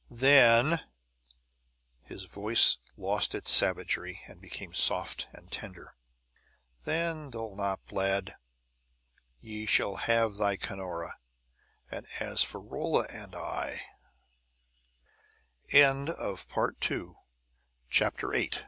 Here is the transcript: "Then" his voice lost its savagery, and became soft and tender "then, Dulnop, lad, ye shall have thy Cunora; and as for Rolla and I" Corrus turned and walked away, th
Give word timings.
"Then" 0.09 0.81
his 2.01 2.23
voice 2.23 2.77
lost 2.97 3.35
its 3.35 3.51
savagery, 3.51 4.21
and 4.25 4.41
became 4.41 4.73
soft 4.73 5.27
and 5.31 5.51
tender 5.51 5.93
"then, 6.85 7.29
Dulnop, 7.29 7.81
lad, 7.91 8.35
ye 9.39 9.67
shall 9.67 9.97
have 9.97 10.37
thy 10.37 10.57
Cunora; 10.57 11.19
and 11.91 12.07
as 12.19 12.41
for 12.41 12.59
Rolla 12.63 13.05
and 13.11 13.35
I" 13.35 13.79
Corrus 15.71 15.71
turned 15.71 15.79
and 16.09 16.09
walked 17.99 18.23
away, 18.23 18.41
th 18.47 18.59